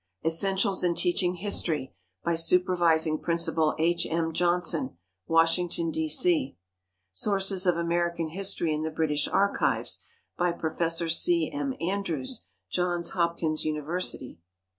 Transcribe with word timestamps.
"Essentials 0.25 0.83
in 0.83 0.95
Teaching 0.95 1.35
History," 1.35 1.93
by 2.23 2.33
Supervising 2.33 3.19
Principal 3.19 3.75
H. 3.77 4.07
M. 4.09 4.33
Johnson, 4.33 4.97
Washington, 5.27 5.91
D. 5.91 6.09
C. 6.09 6.57
"Sources 7.11 7.67
of 7.67 7.77
American 7.77 8.29
History 8.29 8.73
in 8.73 8.81
the 8.81 8.89
British 8.89 9.27
Archives," 9.27 10.03
by 10.35 10.53
Prof. 10.53 10.91
C. 11.11 11.51
M. 11.53 11.75
Andrews, 11.79 12.47
Johns 12.67 13.11
Hopkins 13.11 13.63
University. 13.63 14.39